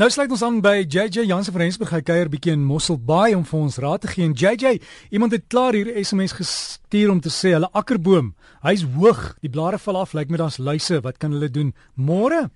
[0.00, 1.90] Nou sluit ons aan by JJ Jansen van Rensburg.
[1.92, 4.24] Hy kuier bietjie in Mosselbaai om vir ons raad te gee.
[4.24, 4.78] En JJ,
[5.12, 8.30] iemand het klaar hier SMS gestuur om te sê hulle akkerboom,
[8.64, 11.02] hy's hoog, die blare val af, lyk like met ons luise.
[11.04, 11.74] Wat kan hulle doen?
[12.00, 12.46] Môre?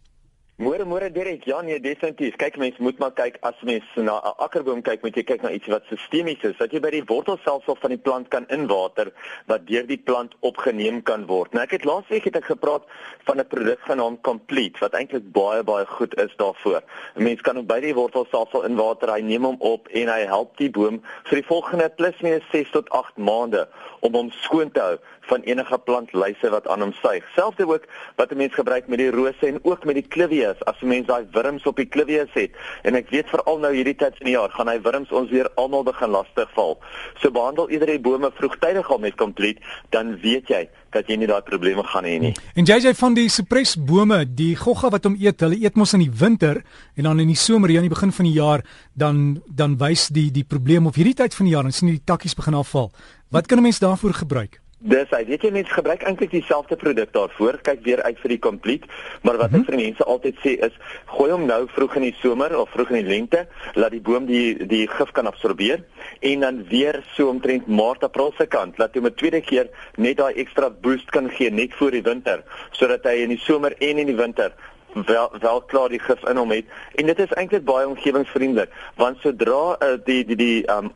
[0.55, 2.37] Môre môre Derek, ja nee definitief.
[2.39, 5.51] Kyk mense moet maar kyk as mens na 'n akkerboom kyk, moet jy kyk na
[5.51, 9.11] iets wat sistemies is, dat jy by die wortelstelsel van die plant kan inwater
[9.51, 11.53] wat deur die plant opgeneem kan word.
[11.53, 12.87] Nou ek het laasweek het ek gepraat
[13.27, 16.83] van 'n produk genaamd Complete wat eintlik baie baie goed is daarvoor.
[17.17, 20.57] 'n Mens kan hom by die wortelstelsel inwater, hy neem hom op en hy help
[20.57, 23.67] die boom vir die volgende plus minus 6 tot 8 maande
[24.01, 27.25] om hom skoon te hou van enige plantluise wat aan hom suig.
[27.35, 27.85] Selfs ook
[28.17, 30.09] wat 'n mens gebruik met die rose en ook met die
[30.45, 32.51] clivias as 'n mens daai wurms op die clivias het.
[32.83, 35.49] En ek weet veral nou hierdie tyd van die jaar gaan hy wurms ons weer
[35.57, 36.79] almal begin lastigval.
[37.21, 39.59] So behandel eerder die bome vroegtydig al met kompleet,
[39.91, 42.35] dan weet jy dat jy nie daai probleme gaan hê nie.
[42.55, 46.13] En JJ van die cypressbome, die gogga wat hom eet, hulle eet mos in die
[46.19, 46.63] winter
[46.95, 48.63] en dan in die somer hier aan die begin van die jaar
[48.95, 51.95] dan dan wys die die probleem of hierdie tyd van die jaar dan sien jy
[51.95, 52.93] die takkies begin afval.
[53.31, 54.64] Wat kan 'n mens daarvoor gebruik?
[54.85, 57.57] Dis hy, weet jy mense gebruik eintlik dieselfde produk daarvoor.
[57.65, 58.89] Kyk weer uit vir die complete,
[59.25, 59.63] maar wat mm -hmm.
[59.65, 60.75] ek vir mense altyd sê is,
[61.07, 64.27] gooi hom nou vroeg in die somer of vroeg in die lente, laat die boom
[64.27, 65.85] die die gif kan absorbeer
[66.21, 70.17] en dan weer so omtrent Maart April se kant, laat hom 'n tweede keer net
[70.17, 73.99] daai ekstra boost kan gee net voor die winter, sodat hy in die somer en
[73.99, 74.53] in die winter
[74.95, 79.19] wel wel klaar die gif in hom het en dit is eintlik baie omgewingsvriendelik want
[79.21, 80.93] sodra uh, die die die um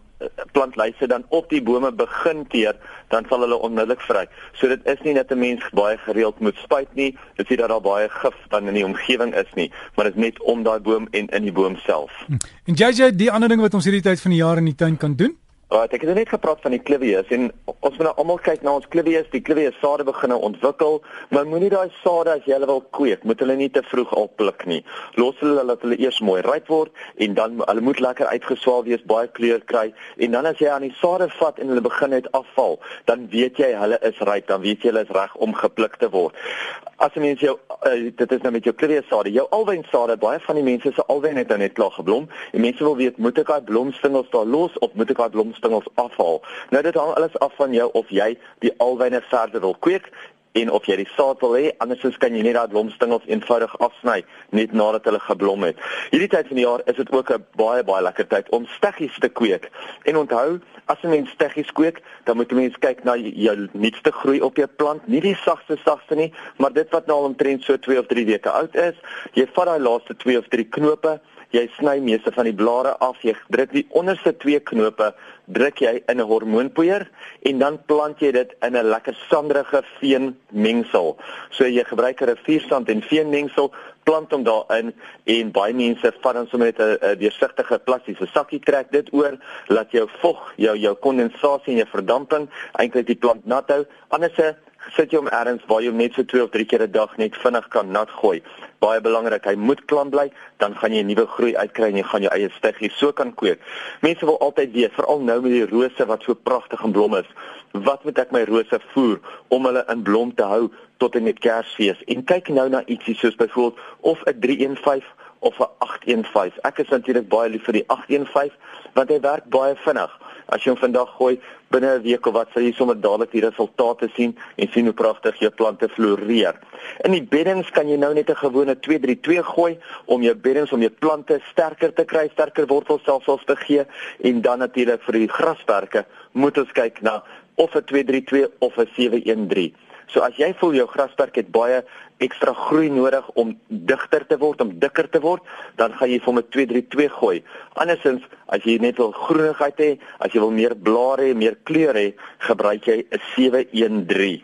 [0.53, 2.77] plantlyse dan op die bome begin teer,
[3.09, 4.27] dan sal hulle onmiddellik vry.
[4.59, 7.69] So dit is nie net 'n mens baie gereeld moet spuit nie, dit is dat
[7.69, 10.81] daar baie gif dan in die omgewing is nie, maar dit is net om daai
[10.81, 12.13] boom en in die boom self.
[12.27, 12.37] Hm.
[12.65, 14.97] En JJ, die ander ding wat ons hierdie tyd van die jaar in die tuin
[14.97, 15.37] kan doen?
[15.69, 18.73] Uh, ek het net gepraat van die clivias en ons moet nou almal kyk na
[18.79, 22.81] ons clivias, die clivias sade begin ontwikkel, maar moenie daai sade as jy hulle wil
[22.97, 24.79] kweek, moet hulle nie te vroeg al pluk nie.
[25.21, 29.05] Los hulle laat hulle eers mooi ryp word en dan hulle moet lekker uitgeswaal wees,
[29.13, 32.33] baie kleur kry en dan as jy aan die sade vat en hulle begin net
[32.33, 36.01] afval, dan weet jy hulle is ryp, dan weet jy hulle is reg om gepluk
[36.01, 36.49] te word.
[36.97, 40.17] As jy mens jou uh, dit is nou met jou clivias sade, jou alwyn sade,
[40.17, 42.27] baie van die mense se alwyn het nou net klaar geblom
[42.57, 45.53] en mense wil weet, moet ek daai blomstingels daar los of moet ek daai blom
[45.59, 46.43] stengels afhaal.
[46.71, 48.33] Nou dit hang alles af van jou of jy
[48.65, 50.11] die alwyne verder wil kweek
[50.53, 54.23] en of jy die saad wil hê, andersins kan jy net daai blomstengels eenvoudig afsny
[54.57, 55.81] net nadat hulle geblom het.
[56.13, 59.19] Hierdie tyd van die jaar is dit ook 'n baie baie lekker tyd om steggies
[59.21, 59.71] te kweek.
[60.05, 64.13] En onthou, as 'n mens steggies kweek, dan moet 'n mens kyk na jou nuutste
[64.13, 67.77] groei op jou plant, nie die sagste sagste nie, maar dit wat nou omtrent so
[67.77, 68.95] 2 of 3 weke oud is.
[69.33, 71.21] Jy vat daai laaste 2 of 3 knope
[71.51, 75.13] jy sny meeste van die blare af, jy druk die onderste twee knope,
[75.47, 77.09] druk jy in 'n hormoonpoeier
[77.43, 81.17] en dan plant jy dit in 'n lekker sanderige veen mengsel.
[81.51, 83.73] So jy gebruik 'n riviersand en veen mengsel,
[84.05, 84.93] plant hom daarin
[85.25, 89.39] en baie mense vat dan sommer net 'n deursigtige plastiese sakkie trek dit oor,
[89.69, 93.85] laat jou vog, jou jou kondensasie en jou verdamping eintlik die plant nat hou.
[94.09, 94.57] Anderse
[94.97, 97.37] sit jy hom ergens waar jy net so 2 of 3 keer 'n dag net
[97.37, 98.43] vinnig kan nat gooi
[98.83, 99.47] baie belangrik.
[99.47, 100.29] Hy moet klam bly,
[100.63, 103.35] dan gaan jy 'n nuwe groei uitkry en jy gaan jou eie stiggie so kan
[103.35, 103.61] kweek.
[104.01, 107.27] Mense wil altyd weet, veral nou met die rose wat so pragtig in blom is,
[107.73, 111.39] wat moet ek my rose voer om hulle in blom te hou tot en met
[111.39, 112.05] Kersfees?
[112.07, 115.05] En kyk nou na ietsie soos byvoorbeeld of 'n 315
[115.41, 116.61] of 'n 815.
[116.63, 118.53] Ek is natuurlik baie lief vir die 815
[118.95, 120.11] want hy werk baie vinnig.
[120.49, 121.35] As jy hom vandag gooi,
[121.71, 124.95] binne 'n week of wat sal jy sommer dadelik die resultate sien en sien hoe
[124.95, 126.57] pragtig jou plante floreer.
[127.05, 130.81] In die beddings kan jy nou net 'n gewone 232 gooi om jou beddings om
[130.81, 133.85] jou plante sterker te kry, sterker wortelstelsels te gee
[134.23, 137.23] en dan natuurlik vir die grasperke moet ons kyk na
[137.57, 139.75] of 'n 232 of 'n 713.
[140.09, 141.83] So as jy voel jou grasperk het baie
[142.25, 145.45] ekstra groei nodig om digter te word, om dikker te word,
[145.77, 147.43] dan gaan jy vir hom 'n 232 gooi.
[147.77, 151.95] Andersins, as jy net wil groenigheid hê, as jy wil meer blare hê, meer kleur
[151.95, 154.43] hê, gebruik jy 'n 713.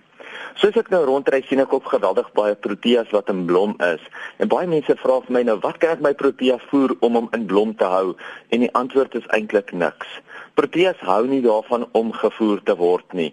[0.54, 4.02] Soos ek nou rondry sien ek ook geweldig baie proteas wat in blom is.
[4.38, 7.26] En baie mense vra vir my nou, wat kan ek my protea voer om hom
[7.34, 8.12] in blom te hou?
[8.54, 10.12] En die antwoord is eintlik niks.
[10.54, 13.32] Proteas hou nie daarvan om gevoer te word nie.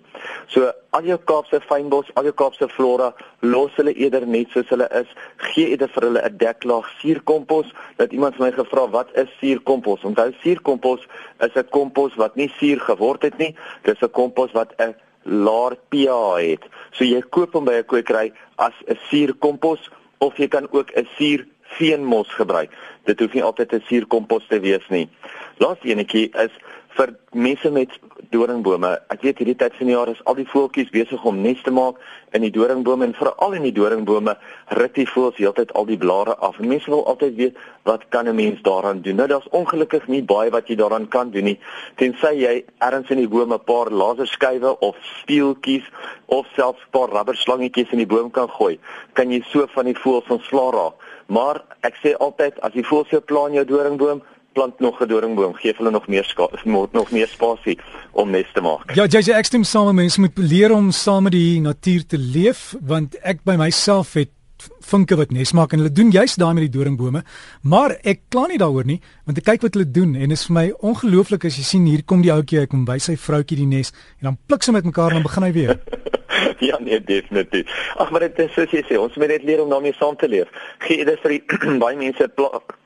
[0.49, 3.11] So al jou Kaapse fynbos, al jou Kaapse flora,
[3.45, 5.13] los hulle eerder net soos hulle is.
[5.51, 7.69] Gee eerder vir hulle 'n deklaag suurkompos.
[8.01, 10.01] Dat iemand vir my gevra wat is suurkompos?
[10.03, 11.05] Onthou suurkompos
[11.39, 13.55] is 'n kompos wat nie suur geword het nie.
[13.83, 16.63] Dis 'n kompos wat 'n laer pH het.
[16.91, 19.89] So jy koop hom by 'n kwekery as 'n suurkompos
[20.19, 21.45] of jy kan ook 'n suur
[21.77, 22.71] veenmos gebruik.
[23.05, 25.09] Dit hoef nie altyd 'n suurkompos te wees nie.
[25.57, 26.51] Laaste enetjie is
[26.97, 27.91] vir mense met
[28.31, 28.91] doringbome.
[29.11, 31.71] Ek weet hierdie tyd van die jaar is al die voeltjies besig om nes te
[31.71, 31.99] maak
[32.35, 34.35] in die doringbome en veral in die doringbome
[34.79, 36.59] ruk die voëls heeltyd al die blare af.
[36.59, 39.15] En mense wil altyd weet wat kan 'n mens daaraan doen?
[39.15, 41.59] Nou daar's ongelukkig nie baie wat jy daaraan kan doen nie.
[41.95, 45.87] Tensy jy ergens in die boom 'n paar laserskywe of speeltjies
[46.25, 48.79] of selfs 'n paar rubberslangetjies in die boom kan gooi,
[49.13, 50.93] kan jy so van die voëls ontslaa raak.
[51.27, 54.21] Maar ek sê altyd as die voëls jou pla in jou doringboom,
[54.53, 56.33] plant nog 'n doringboom, gee hulle nog meer
[56.91, 57.79] nog meer spasie
[58.11, 58.95] om nes te maak.
[58.95, 62.17] Ja, JJ ek stem saam met mense moet leer om saam met die natuur te
[62.17, 64.29] leef want ek by myself het
[64.79, 67.23] vinke wat nes maak en hulle doen juist daai met die doringbome,
[67.61, 70.45] maar ek kla nie daaroor nie want ek kyk wat hulle doen en dit is
[70.49, 73.57] vir my ongelooflik as jy sien hier kom die ouetjie, hy kom by sy vroutjie
[73.63, 75.75] die nes en dan pluk sy met mekaar en dan begin hy weer.
[76.69, 77.65] ja nee definitief.
[77.95, 80.29] Ag maar dit is soos jy sê, ons moet net leer om daarmee saam te
[80.29, 80.49] leef.
[80.85, 82.27] Gee dit vir die baie mense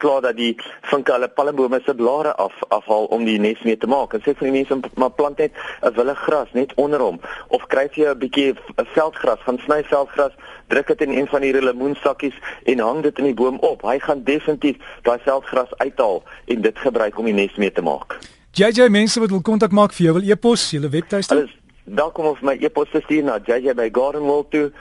[0.04, 0.54] klaar dat die
[0.90, 4.16] vinke hulle palmbome se blare af afhaal om die nes mee te maak.
[4.16, 5.52] En sê vir die mense maar plant net
[5.82, 7.20] 'n wille gras net onder hom
[7.50, 8.56] of kry jy 'n bietjie
[8.96, 10.34] veldgras, gaan sny veldgras,
[10.68, 13.82] druk dit in een van hierdie lemoensakkies en hang dit in die boom op.
[13.82, 18.18] Hy gaan definitief daai veldgras uithaal en dit gebruik om die nes mee te maak.
[18.56, 22.42] JJ mense wat wil kontak maak vir jou wil e-pos, julle webtuiste dan kom ons
[22.42, 24.72] my e-pos te stuur na JJ by Gardenwold toe.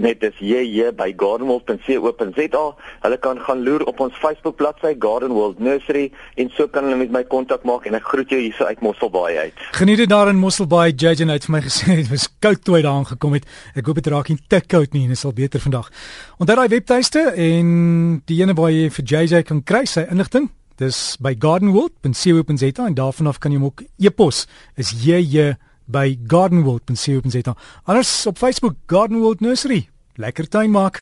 [0.00, 2.62] Net dis JJ by gardenwold.co.za
[3.02, 7.12] hulle kan gaan loer op ons Facebook bladsy Gardenwold Nursery en so kan hulle met
[7.12, 9.64] my kontak maak en ek groet jou hierso uit Mosselbaai uit.
[9.76, 10.92] Geniet dit daar in Mosselbaai.
[10.96, 13.48] JJ het vir my gesê dit was koud toe hy daar aangekom het.
[13.76, 15.92] Ek hoop dit raak nie te koud nie en dit sal beter vandag.
[16.38, 20.48] Onthou daai webtuiste en die ene waar jy vir JJ kan kry sy inligting
[20.78, 24.46] dis by gardenwold.co.za en daarvan af kan jy hom ook e-pos.
[24.78, 27.56] Is JJ by gardenworld.co.za.
[27.84, 29.88] Anders op Facebook Gardenworld Nursery.
[30.14, 30.96] Lekker tuin maak.